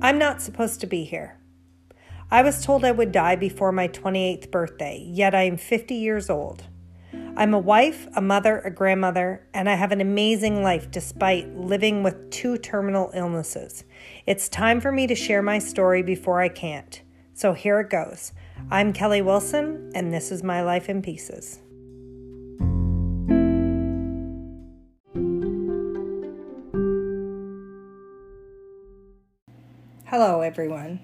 I'm 0.00 0.16
not 0.16 0.40
supposed 0.40 0.80
to 0.80 0.86
be 0.86 1.02
here. 1.02 1.40
I 2.30 2.42
was 2.42 2.64
told 2.64 2.84
I 2.84 2.92
would 2.92 3.10
die 3.10 3.34
before 3.34 3.72
my 3.72 3.88
28th 3.88 4.48
birthday, 4.52 5.04
yet 5.04 5.34
I 5.34 5.42
am 5.42 5.56
50 5.56 5.92
years 5.96 6.30
old. 6.30 6.62
I'm 7.36 7.52
a 7.52 7.58
wife, 7.58 8.06
a 8.14 8.20
mother, 8.20 8.60
a 8.60 8.70
grandmother, 8.70 9.48
and 9.52 9.68
I 9.68 9.74
have 9.74 9.90
an 9.90 10.00
amazing 10.00 10.62
life 10.62 10.88
despite 10.92 11.52
living 11.56 12.04
with 12.04 12.30
two 12.30 12.58
terminal 12.58 13.10
illnesses. 13.12 13.82
It's 14.24 14.48
time 14.48 14.80
for 14.80 14.92
me 14.92 15.08
to 15.08 15.16
share 15.16 15.42
my 15.42 15.58
story 15.58 16.02
before 16.02 16.40
I 16.40 16.48
can't. 16.48 17.02
So 17.34 17.52
here 17.52 17.80
it 17.80 17.90
goes. 17.90 18.32
I'm 18.70 18.92
Kelly 18.92 19.22
Wilson, 19.22 19.90
and 19.96 20.14
this 20.14 20.30
is 20.30 20.44
my 20.44 20.62
life 20.62 20.88
in 20.88 21.02
pieces. 21.02 21.58
Hello, 30.20 30.40
everyone. 30.40 30.98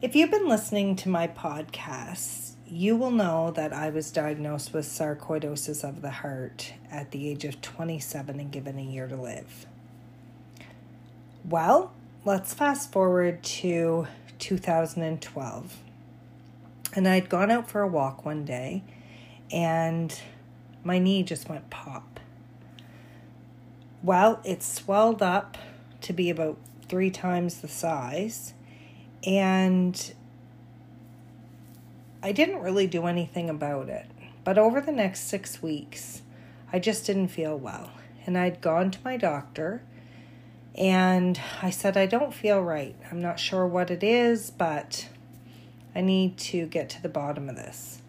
If 0.00 0.16
you've 0.16 0.32
been 0.32 0.48
listening 0.48 0.96
to 0.96 1.08
my 1.08 1.28
podcasts, 1.28 2.54
you 2.66 2.96
will 2.96 3.12
know 3.12 3.52
that 3.52 3.72
I 3.72 3.90
was 3.90 4.10
diagnosed 4.10 4.72
with 4.72 4.86
sarcoidosis 4.86 5.88
of 5.88 6.02
the 6.02 6.10
heart 6.10 6.72
at 6.90 7.12
the 7.12 7.28
age 7.28 7.44
of 7.44 7.60
27 7.60 8.40
and 8.40 8.50
given 8.50 8.76
a 8.76 8.82
year 8.82 9.06
to 9.06 9.14
live. 9.14 9.66
Well, 11.48 11.92
let's 12.24 12.52
fast 12.52 12.90
forward 12.90 13.44
to 13.44 14.08
2012. 14.40 15.76
And 16.96 17.06
I'd 17.06 17.28
gone 17.28 17.52
out 17.52 17.70
for 17.70 17.82
a 17.82 17.88
walk 17.88 18.24
one 18.24 18.44
day 18.44 18.82
and 19.52 20.12
my 20.82 20.98
knee 20.98 21.22
just 21.22 21.48
went 21.48 21.70
pop. 21.70 22.18
Well, 24.02 24.40
it 24.44 24.64
swelled 24.64 25.22
up 25.22 25.56
to 26.00 26.12
be 26.12 26.30
about 26.30 26.58
three 26.92 27.10
times 27.10 27.62
the 27.62 27.68
size. 27.68 28.52
And 29.26 30.12
I 32.22 32.32
didn't 32.32 32.60
really 32.60 32.86
do 32.86 33.06
anything 33.06 33.48
about 33.48 33.88
it. 33.88 34.04
But 34.44 34.58
over 34.58 34.78
the 34.78 34.92
next 34.92 35.20
six 35.20 35.62
weeks, 35.62 36.20
I 36.70 36.78
just 36.78 37.06
didn't 37.06 37.28
feel 37.28 37.56
well. 37.56 37.92
And 38.26 38.36
I'd 38.36 38.60
gone 38.60 38.90
to 38.90 38.98
my 39.02 39.16
doctor 39.16 39.82
and 40.74 41.40
I 41.62 41.70
said, 41.70 41.96
I 41.96 42.04
don't 42.04 42.34
feel 42.34 42.60
right. 42.60 42.94
I'm 43.10 43.22
not 43.22 43.40
sure 43.40 43.66
what 43.66 43.90
it 43.90 44.02
is, 44.02 44.50
but 44.50 45.08
I 45.94 46.02
need 46.02 46.36
to 46.38 46.66
get 46.66 46.90
to 46.90 47.02
the 47.02 47.08
bottom 47.08 47.48
of 47.48 47.56
this. 47.56 48.02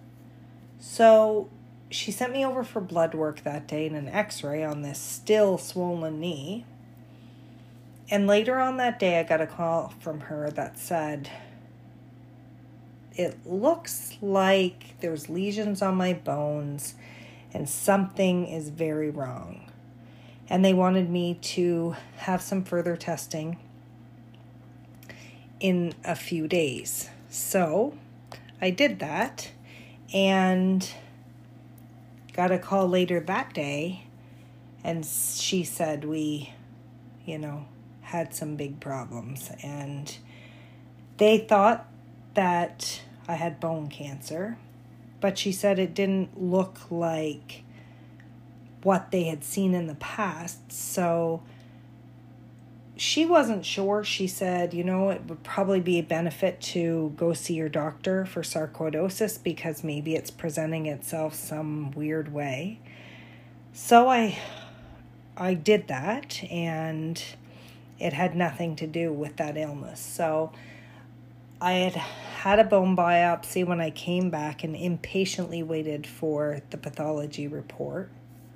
So 0.81 1.47
she 1.89 2.11
sent 2.11 2.33
me 2.33 2.45
over 2.45 2.65
for 2.65 2.81
blood 2.81 3.13
work 3.15 3.43
that 3.43 3.65
day 3.65 3.87
and 3.87 3.95
an 3.95 4.09
x 4.09 4.43
ray 4.43 4.61
on 4.61 4.81
this 4.81 4.99
still 4.99 5.57
swollen 5.57 6.19
knee. 6.19 6.65
And 8.09 8.27
later 8.27 8.59
on 8.59 8.77
that 8.77 8.99
day, 8.99 9.19
I 9.19 9.23
got 9.23 9.41
a 9.41 9.47
call 9.47 9.93
from 9.99 10.21
her 10.21 10.51
that 10.51 10.77
said, 10.77 11.29
It 13.13 13.45
looks 13.45 14.17
like 14.21 14.99
there's 14.99 15.29
lesions 15.29 15.81
on 15.81 15.95
my 15.95 16.13
bones 16.13 16.95
and 17.53 17.69
something 17.69 18.47
is 18.47 18.69
very 18.69 19.09
wrong. 19.09 19.69
And 20.49 20.65
they 20.65 20.73
wanted 20.73 21.09
me 21.09 21.35
to 21.35 21.95
have 22.17 22.41
some 22.41 22.63
further 22.63 22.97
testing 22.97 23.57
in 25.59 25.93
a 26.03 26.15
few 26.15 26.47
days. 26.47 27.09
So 27.29 27.93
I 28.61 28.69
did 28.69 28.99
that 28.99 29.51
and 30.13 30.87
got 32.33 32.51
a 32.51 32.59
call 32.59 32.87
later 32.87 33.19
that 33.21 33.53
day. 33.53 34.05
And 34.83 35.05
she 35.05 35.63
said, 35.63 36.03
We, 36.03 36.53
you 37.25 37.37
know, 37.37 37.65
had 38.13 38.31
some 38.33 38.55
big 38.55 38.79
problems 38.79 39.51
and 39.63 40.17
they 41.17 41.39
thought 41.39 41.87
that 42.35 43.01
I 43.27 43.33
had 43.33 43.59
bone 43.59 43.87
cancer, 43.87 44.55
but 45.19 45.39
she 45.39 45.51
said 45.51 45.79
it 45.79 45.95
didn't 45.95 46.39
look 46.39 46.79
like 46.91 47.63
what 48.83 49.09
they 49.09 49.23
had 49.23 49.43
seen 49.43 49.73
in 49.73 49.87
the 49.87 49.95
past. 49.95 50.71
So 50.71 51.41
she 52.95 53.25
wasn't 53.25 53.65
sure. 53.65 54.03
She 54.03 54.27
said, 54.27 54.75
you 54.75 54.83
know, 54.83 55.09
it 55.09 55.25
would 55.25 55.41
probably 55.43 55.79
be 55.79 55.97
a 55.97 56.03
benefit 56.03 56.61
to 56.61 57.13
go 57.15 57.33
see 57.33 57.55
your 57.55 57.69
doctor 57.69 58.25
for 58.25 58.43
sarcoidosis 58.43 59.41
because 59.41 59.83
maybe 59.83 60.13
it's 60.13 60.29
presenting 60.29 60.85
itself 60.85 61.33
some 61.33 61.89
weird 61.91 62.31
way. 62.31 62.79
So 63.71 64.07
I 64.07 64.37
I 65.35 65.55
did 65.55 65.87
that 65.87 66.43
and 66.51 67.23
it 68.03 68.11
had 68.11 68.35
nothing 68.35 68.75
to 68.75 68.85
do 68.85 69.13
with 69.13 69.37
that 69.37 69.55
illness. 69.55 70.01
So 70.01 70.51
I 71.61 71.71
had 71.71 71.93
had 71.93 72.59
a 72.59 72.65
bone 72.65 72.97
biopsy 72.97 73.65
when 73.65 73.79
I 73.79 73.91
came 73.91 74.29
back 74.29 74.61
and 74.61 74.75
impatiently 74.75 75.63
waited 75.63 76.05
for 76.05 76.59
the 76.69 76.77
pathology 76.77 77.47
report, 77.47 78.09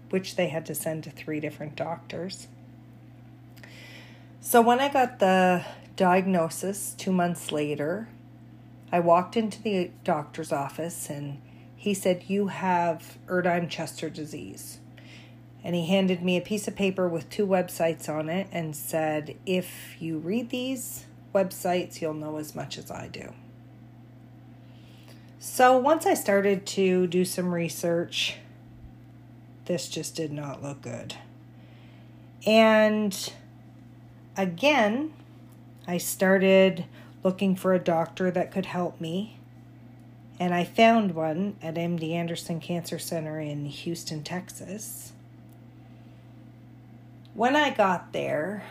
which 0.10 0.36
they 0.36 0.50
had 0.50 0.66
to 0.66 0.76
send 0.76 1.06
to 1.06 1.12
three 1.12 1.40
different 1.40 1.78
doctors. 1.78 2.50
So 4.42 4.62
when 4.62 4.82
I 4.82 4.90
got 4.90 5.20
the 5.20 5.64
diagnosis 5.96 6.94
two 6.98 7.14
months 7.14 7.50
later, 7.50 8.10
I 8.92 9.00
walked 9.00 9.38
into 9.38 9.62
the 9.62 9.92
doctor's 10.04 10.52
office 10.52 11.10
and 11.10 11.42
he 11.78 11.94
said, 11.94 12.26
You 12.28 12.48
have 12.48 13.18
Erdheim 13.28 13.70
Chester 13.70 14.10
disease 14.10 14.80
and 15.68 15.76
he 15.76 15.86
handed 15.86 16.24
me 16.24 16.38
a 16.38 16.42
piece 16.42 16.66
of 16.70 16.78
paper 16.78 17.10
with 17.10 17.30
two 17.30 17.46
websites 17.46 18.08
on 18.08 18.30
it 18.30 18.48
and 18.54 18.74
said, 18.74 19.36
If 19.46 20.02
you 20.02 20.18
read 20.18 20.50
these 20.50 21.04
websites, 21.36 22.00
you'll 22.00 22.14
know 22.14 22.38
as 22.38 22.56
much 22.56 22.78
as 22.78 22.90
I 22.90 23.10
do. 23.10 23.34
So 25.40 25.78
once 25.78 26.06
I 26.06 26.14
started 26.14 26.66
to 26.68 27.06
do 27.08 27.26
some 27.26 27.54
research, 27.54 28.38
this 29.66 29.90
just 29.90 30.16
did 30.16 30.32
not 30.32 30.64
look 30.64 30.84
good. 30.84 31.16
And 32.46 33.34
again, 34.38 35.12
I 35.86 35.98
started 35.98 36.86
looking 37.26 37.58
for 37.58 37.74
a 37.74 37.80
doctor 37.80 38.32
that 38.32 38.54
could 38.54 38.68
help 38.68 39.02
me. 39.02 39.38
And 40.40 40.54
I 40.54 40.64
found 40.64 41.14
one 41.14 41.58
at 41.62 41.76
MD 41.76 42.12
Anderson 42.12 42.62
Cancer 42.62 43.00
Center 43.00 43.42
in 43.42 43.66
Houston, 43.66 44.24
Texas. 44.24 45.12
When 47.38 47.56
I 47.56 47.70
got 47.70 48.14
there, 48.14 48.64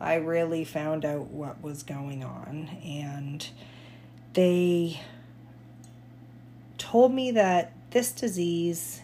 I 0.00 0.14
really 0.14 0.62
found 0.62 1.04
out 1.04 1.26
what 1.32 1.60
was 1.60 1.82
going 1.82 2.22
on, 2.22 2.68
and 2.84 3.48
they 4.34 5.00
told 6.78 7.12
me 7.12 7.32
that 7.32 7.72
this 7.90 8.12
disease 8.12 9.00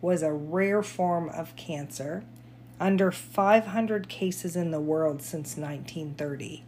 was 0.00 0.22
a 0.22 0.32
rare 0.32 0.80
form 0.80 1.28
of 1.30 1.56
cancer, 1.56 2.22
under 2.78 3.10
500 3.10 4.08
cases 4.08 4.54
in 4.54 4.70
the 4.70 4.80
world 4.80 5.20
since 5.20 5.56
1930. 5.56 6.62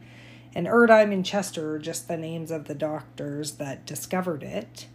And 0.53 0.67
Erdheim 0.67 1.13
and 1.13 1.25
Chester 1.25 1.77
are 1.77 1.79
just 1.79 2.09
the 2.09 2.17
names 2.17 2.51
of 2.51 2.65
the 2.65 2.75
doctors 2.75 3.53
that 3.53 3.87
discovered 3.87 4.43
it. 4.43 4.89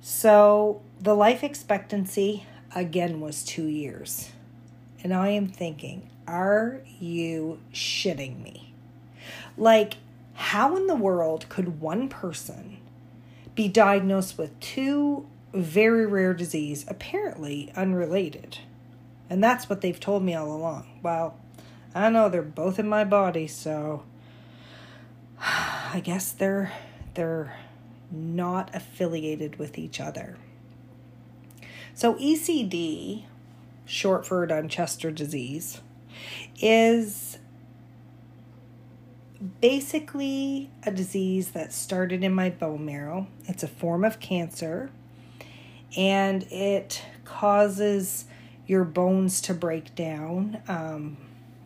So 0.00 0.82
the 1.00 1.14
life 1.14 1.44
expectancy 1.44 2.44
again 2.74 3.20
was 3.20 3.44
two 3.44 3.66
years. 3.66 4.30
And 5.04 5.12
I 5.12 5.28
am 5.28 5.46
thinking, 5.46 6.08
are 6.26 6.80
you 6.98 7.60
shitting 7.74 8.42
me? 8.42 8.72
Like, 9.58 9.98
how 10.32 10.76
in 10.76 10.86
the 10.86 10.96
world 10.96 11.46
could 11.50 11.78
one 11.78 12.08
person 12.08 12.78
be 13.54 13.68
diagnosed 13.68 14.38
with 14.38 14.58
two 14.60 15.28
very 15.52 16.06
rare 16.06 16.32
disease, 16.32 16.86
apparently 16.88 17.70
unrelated? 17.76 18.58
And 19.28 19.44
that's 19.44 19.68
what 19.68 19.82
they've 19.82 20.00
told 20.00 20.22
me 20.22 20.34
all 20.34 20.50
along. 20.50 20.86
Well, 21.02 21.38
I 21.94 22.08
know 22.08 22.30
they're 22.30 22.42
both 22.42 22.78
in 22.78 22.88
my 22.88 23.04
body, 23.04 23.46
so 23.46 24.04
I 25.38 26.00
guess 26.02 26.32
they're 26.32 26.72
they're 27.12 27.56
not 28.10 28.74
affiliated 28.74 29.58
with 29.58 29.78
each 29.78 30.00
other. 30.00 30.36
So 31.94 32.14
ECD 32.14 33.24
short 33.86 34.26
for 34.26 34.46
Erdheim 34.46 35.14
disease, 35.14 35.80
is 36.60 37.38
basically 39.60 40.70
a 40.84 40.90
disease 40.90 41.50
that 41.50 41.72
started 41.72 42.24
in 42.24 42.32
my 42.32 42.50
bone 42.50 42.84
marrow. 42.84 43.26
It's 43.46 43.62
a 43.62 43.68
form 43.68 44.04
of 44.04 44.20
cancer 44.20 44.90
and 45.96 46.44
it 46.44 47.02
causes 47.24 48.24
your 48.66 48.84
bones 48.84 49.40
to 49.42 49.54
break 49.54 49.94
down. 49.94 50.62
Um, 50.66 51.16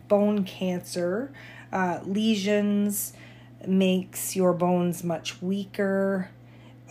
bone 0.07 0.43
cancer, 0.43 1.31
uh, 1.71 1.99
lesions 2.03 3.13
makes 3.65 4.35
your 4.35 4.53
bones 4.53 5.03
much 5.03 5.41
weaker, 5.41 6.29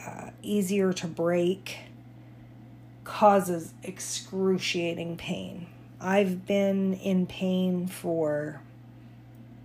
uh, 0.06 0.30
easier 0.42 0.92
to 0.92 1.06
break 1.06 1.78
causes 3.08 3.72
excruciating 3.82 5.16
pain. 5.16 5.66
I've 5.98 6.44
been 6.44 6.92
in 6.92 7.26
pain 7.26 7.86
for 7.88 8.60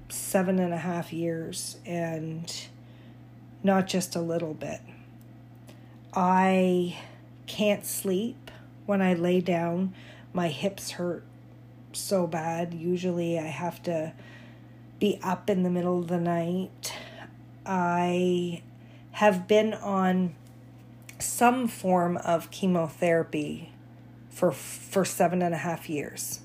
seven 0.08 0.60
and 0.60 0.74
a 0.74 0.78
half 0.78 1.12
years 1.12 1.76
and 1.86 2.50
not 3.62 3.86
just 3.86 4.16
a 4.16 4.22
little 4.22 4.54
bit. 4.54 4.80
I 6.14 6.98
can't 7.46 7.86
sleep 7.86 8.50
when 8.86 9.02
I 9.02 9.14
lay 9.14 9.42
down. 9.42 9.94
My 10.32 10.48
hips 10.48 10.92
hurt 10.92 11.26
so 11.92 12.26
bad. 12.26 12.74
Usually 12.74 13.38
I 13.38 13.48
have 13.48 13.84
to 13.84 14.14
be 15.00 15.20
up 15.22 15.50
in 15.50 15.64
the 15.64 15.70
middle 15.70 16.00
of 16.00 16.08
the 16.08 16.18
night. 16.18 16.94
I 17.66 18.62
have 19.12 19.50
been 19.50 19.74
on 19.74 20.34
some 21.24 21.68
form 21.68 22.18
of 22.18 22.52
chemotherapy 22.52 23.72
for 24.30 24.52
for 24.52 25.06
seven 25.06 25.42
and 25.42 25.54
a 25.54 25.58
half 25.58 25.90
years. 25.90 26.42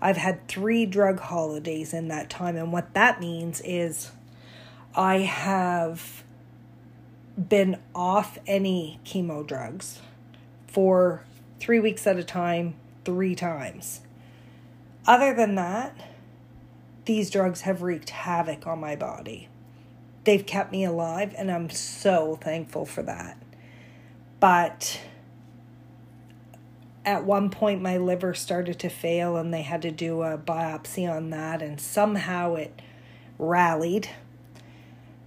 I've 0.00 0.16
had 0.16 0.46
three 0.48 0.84
drug 0.86 1.20
holidays 1.20 1.94
in 1.94 2.08
that 2.08 2.28
time, 2.28 2.56
and 2.56 2.72
what 2.72 2.94
that 2.94 3.20
means 3.20 3.60
is 3.64 4.10
I 4.94 5.18
have 5.18 6.22
been 7.36 7.80
off 7.94 8.38
any 8.46 9.00
chemo 9.04 9.46
drugs 9.46 10.00
for 10.66 11.24
three 11.58 11.80
weeks 11.80 12.06
at 12.06 12.16
a 12.16 12.24
time, 12.24 12.74
three 13.04 13.34
times. 13.34 14.00
Other 15.06 15.34
than 15.34 15.54
that, 15.54 15.96
these 17.04 17.30
drugs 17.30 17.62
have 17.62 17.82
wreaked 17.82 18.10
havoc 18.10 18.66
on 18.66 18.80
my 18.80 18.96
body. 18.96 19.48
They've 20.24 20.44
kept 20.44 20.72
me 20.72 20.84
alive, 20.84 21.34
and 21.36 21.50
I'm 21.50 21.70
so 21.70 22.38
thankful 22.40 22.86
for 22.86 23.02
that. 23.02 23.36
But 24.44 25.00
at 27.02 27.24
one 27.24 27.48
point, 27.48 27.80
my 27.80 27.96
liver 27.96 28.34
started 28.34 28.78
to 28.80 28.90
fail, 28.90 29.38
and 29.38 29.54
they 29.54 29.62
had 29.62 29.80
to 29.80 29.90
do 29.90 30.20
a 30.20 30.36
biopsy 30.36 31.10
on 31.10 31.30
that, 31.30 31.62
and 31.62 31.80
somehow 31.80 32.56
it 32.56 32.82
rallied. 33.38 34.10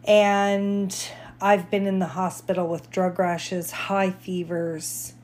And 0.03 0.95
I've 1.41 1.71
been 1.71 1.87
in 1.87 1.97
the 1.97 2.05
hospital 2.05 2.67
with 2.67 2.91
drug 2.91 3.17
rashes, 3.17 3.71
high 3.71 4.11
fevers. 4.11 5.15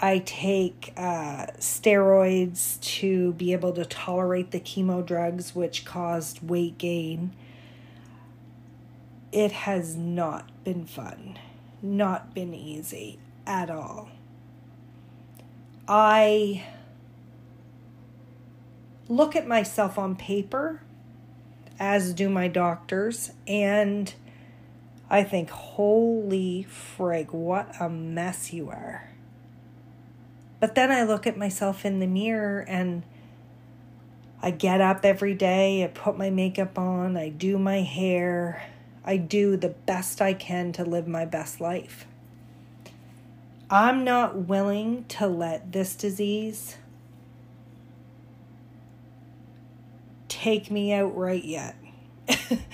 I 0.00 0.24
take 0.26 0.92
uh, 0.96 1.46
steroids 1.60 2.80
to 2.80 3.34
be 3.34 3.52
able 3.52 3.74
to 3.74 3.84
tolerate 3.84 4.50
the 4.50 4.58
chemo 4.58 5.06
drugs, 5.06 5.54
which 5.54 5.84
caused 5.84 6.42
weight 6.42 6.78
gain. 6.78 7.30
It 9.30 9.52
has 9.52 9.94
not 9.94 10.50
been 10.64 10.84
fun, 10.84 11.38
not 11.82 12.34
been 12.34 12.54
easy 12.54 13.18
at 13.46 13.70
all. 13.70 14.08
I 15.88 16.64
look 19.08 19.34
at 19.34 19.46
myself 19.46 19.98
on 19.98 20.14
paper, 20.14 20.80
as 21.78 22.12
do 22.14 22.28
my 22.28 22.46
doctors, 22.46 23.32
and 23.46 24.12
I 25.08 25.24
think, 25.24 25.50
holy 25.50 26.66
frig, 26.70 27.32
what 27.32 27.74
a 27.80 27.88
mess 27.88 28.52
you 28.52 28.70
are. 28.70 29.10
But 30.60 30.74
then 30.74 30.92
I 30.92 31.02
look 31.02 31.26
at 31.26 31.36
myself 31.36 31.84
in 31.84 31.98
the 32.00 32.06
mirror 32.06 32.60
and 32.68 33.02
I 34.42 34.50
get 34.52 34.80
up 34.80 35.04
every 35.04 35.34
day, 35.34 35.82
I 35.84 35.88
put 35.88 36.16
my 36.16 36.30
makeup 36.30 36.78
on, 36.78 37.16
I 37.16 37.30
do 37.30 37.58
my 37.58 37.80
hair, 37.80 38.62
I 39.04 39.16
do 39.16 39.56
the 39.56 39.68
best 39.68 40.20
I 40.20 40.34
can 40.34 40.72
to 40.72 40.84
live 40.84 41.08
my 41.08 41.24
best 41.24 41.60
life. 41.60 42.06
I'm 43.70 44.04
not 44.04 44.36
willing 44.36 45.04
to 45.10 45.26
let 45.26 45.72
this 45.72 45.94
disease 45.94 46.76
take 50.28 50.70
me 50.70 50.92
out 50.92 51.16
right 51.16 51.44
yet. 51.44 51.76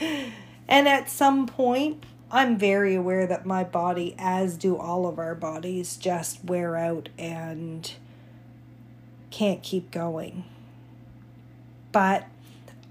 and 0.68 0.88
at 0.88 1.10
some 1.10 1.46
point, 1.46 2.04
I'm 2.30 2.58
very 2.58 2.94
aware 2.94 3.26
that 3.26 3.44
my 3.44 3.62
body, 3.62 4.14
as 4.18 4.56
do 4.56 4.76
all 4.76 5.06
of 5.06 5.18
our 5.18 5.34
bodies, 5.34 5.96
just 5.96 6.44
wear 6.44 6.76
out 6.76 7.08
and 7.18 7.92
can't 9.30 9.62
keep 9.62 9.90
going. 9.90 10.44
But 11.92 12.26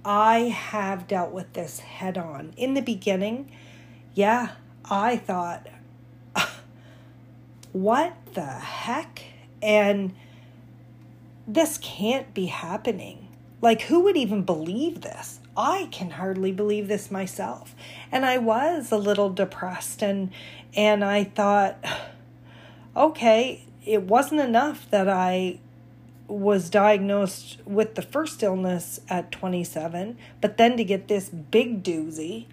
I 0.06 0.50
have 0.50 1.08
dealt 1.08 1.32
with 1.32 1.54
this 1.54 1.80
head 1.80 2.16
on. 2.16 2.54
In 2.56 2.76
the 2.76 2.82
beginning, 2.82 3.52
yeah, 4.14 4.52
I 4.90 5.18
thought, 5.18 5.68
what 7.72 8.14
the 8.36 8.46
heck? 8.46 9.24
And 9.64 10.14
this 11.48 11.80
can't 11.80 12.34
be 12.36 12.46
happening. 12.46 13.28
Like, 13.62 13.84
who 13.84 14.02
would 14.02 14.16
even 14.16 14.44
believe 14.44 15.02
this? 15.02 15.40
I 15.58 15.88
can 15.92 16.12
hardly 16.12 16.52
believe 16.52 16.88
this 16.88 17.10
myself. 17.10 17.76
And 18.12 18.26
I 18.26 18.38
was 18.38 18.92
a 18.92 18.98
little 18.98 19.32
depressed 19.32 20.04
and 20.04 20.30
and 20.76 21.04
I 21.04 21.24
thought 21.24 21.84
okay, 22.96 23.66
it 23.86 24.04
wasn't 24.04 24.42
enough 24.42 24.90
that 24.92 25.10
I 25.10 25.60
was 26.28 26.70
diagnosed 26.70 27.60
with 27.66 27.96
the 27.96 28.02
first 28.02 28.42
illness 28.42 29.00
at 29.10 29.32
27, 29.32 30.18
but 30.42 30.58
then 30.58 30.78
to 30.78 30.84
get 30.84 31.08
this 31.08 31.30
big 31.30 31.84
doozy. 31.84 32.46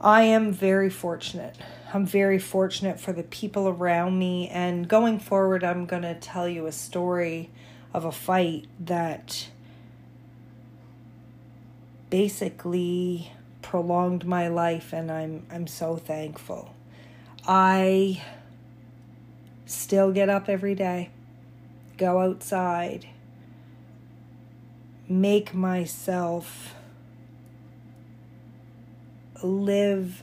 I 0.00 0.22
am 0.22 0.52
very 0.52 0.90
fortunate. 0.90 1.56
I'm 1.94 2.06
very 2.06 2.38
fortunate 2.38 2.98
for 2.98 3.12
the 3.12 3.22
people 3.22 3.68
around 3.68 4.18
me. 4.18 4.48
And 4.48 4.88
going 4.88 5.20
forward, 5.20 5.62
I'm 5.62 5.86
going 5.86 6.02
to 6.02 6.14
tell 6.14 6.48
you 6.48 6.66
a 6.66 6.72
story 6.72 7.50
of 7.94 8.04
a 8.04 8.12
fight 8.12 8.66
that 8.80 9.48
basically 12.10 13.32
prolonged 13.62 14.26
my 14.26 14.48
life 14.48 14.92
and 14.92 15.10
I'm 15.10 15.46
I'm 15.50 15.66
so 15.66 15.96
thankful. 15.96 16.74
I 17.46 18.22
still 19.72 20.12
get 20.12 20.28
up 20.28 20.48
every 20.48 20.74
day, 20.74 21.10
go 21.96 22.20
outside, 22.20 23.08
make 25.08 25.54
myself 25.54 26.74
live 29.42 30.22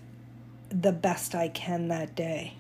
the 0.69 0.91
best 0.91 1.35
I 1.35 1.49
can 1.49 1.87
that 1.87 2.15
day. 2.15 2.53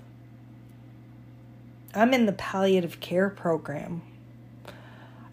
I'm 1.93 2.13
in 2.13 2.25
the 2.25 2.33
palliative 2.33 2.99
care 2.99 3.29
program. 3.29 4.01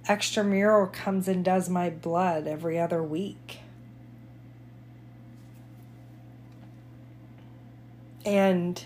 Extramural 0.09 0.91
comes 0.93 1.27
and 1.29 1.45
does 1.45 1.69
my 1.69 1.91
blood 1.91 2.47
every 2.47 2.79
other 2.79 3.03
week. 3.03 3.59
And 8.25 8.83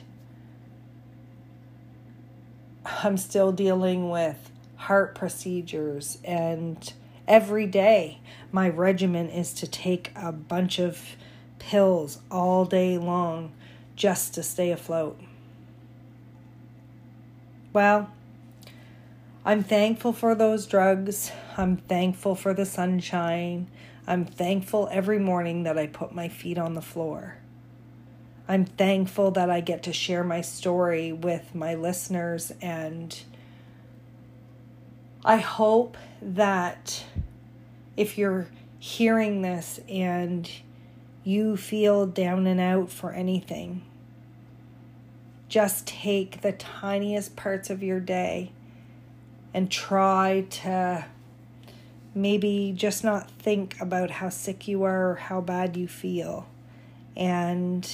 I'm 3.03 3.17
still 3.17 3.53
dealing 3.53 4.11
with 4.11 4.51
heart 4.77 5.15
procedures, 5.15 6.19
and 6.25 6.93
every 7.27 7.67
day 7.67 8.19
my 8.53 8.69
regimen 8.69 9.29
is 9.29 9.53
to 9.55 9.67
take 9.67 10.13
a 10.17 10.33
bunch 10.33 10.79
of 10.79 11.17
pills 11.59 12.21
all 12.31 12.65
day 12.65 12.99
long 12.99 13.53
just 13.97 14.35
to 14.35 14.43
stay 14.43 14.71
afloat. 14.71 15.21
Well, 17.73 18.11
I'm 19.45 19.63
thankful 19.63 20.13
for 20.13 20.35
those 20.35 20.67
drugs. 20.67 21.31
I'm 21.57 21.77
thankful 21.77 22.35
for 22.35 22.53
the 22.53 22.67
sunshine. 22.67 23.69
I'm 24.07 24.25
thankful 24.25 24.89
every 24.91 25.19
morning 25.19 25.63
that 25.63 25.79
I 25.79 25.87
put 25.87 26.15
my 26.15 26.29
feet 26.29 26.59
on 26.59 26.75
the 26.75 26.83
floor. 26.83 27.37
I'm 28.51 28.65
thankful 28.65 29.31
that 29.31 29.49
I 29.49 29.61
get 29.61 29.85
to 29.85 29.93
share 29.93 30.25
my 30.25 30.41
story 30.41 31.13
with 31.13 31.55
my 31.55 31.77
listeners, 31.77 32.53
and 32.61 33.17
I 35.25 35.37
hope 35.37 35.97
that 36.21 37.05
if 37.97 38.19
you're 38.19 38.49
hearing 38.81 39.43
this 39.43 39.79
and 39.89 40.51
you 41.23 41.57
feel 41.57 42.07
down 42.07 42.49
and 42.49 42.59
out 42.59 42.91
for 42.91 43.13
anything, 43.13 43.83
just 45.49 45.87
take 45.87 46.41
the 46.41 46.51
tiniest 46.51 47.37
parts 47.37 47.71
of 47.71 47.85
your 47.85 48.01
day 48.01 48.51
and 49.55 49.71
try 49.71 50.45
to 50.51 51.05
maybe 52.17 52.75
just 52.77 53.05
not 53.05 53.31
think 53.31 53.81
about 53.81 54.11
how 54.11 54.29
sick 54.29 54.67
you 54.67 54.83
are 54.83 55.11
or 55.11 55.15
how 55.15 55.41
bad 55.41 55.77
you 55.77 55.87
feel. 55.87 56.49
And 57.17 57.89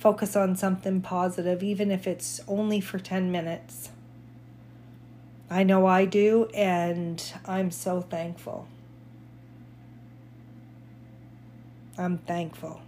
focus 0.00 0.34
on 0.34 0.56
something 0.56 1.02
positive, 1.02 1.62
even 1.62 1.90
if 1.90 2.06
it's 2.06 2.40
only 2.48 2.80
for 2.80 2.98
10 2.98 3.30
minutes. 3.30 3.90
I 5.50 5.62
know 5.62 5.84
I 5.84 6.06
do, 6.06 6.46
and 6.54 7.22
I'm 7.44 7.70
so 7.70 8.00
thankful. 8.00 8.66
I'm 11.98 12.16
thankful. 12.16 12.80